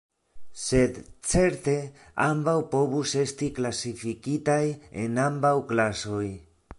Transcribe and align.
Sed 0.59 0.95
certe 1.33 1.75
ambaŭ 2.29 2.55
povus 2.71 3.13
esti 3.25 3.51
klasifikitaj 3.59 4.61
en 5.03 5.25
ambaŭ 5.29 5.57
klasoj. 5.73 6.27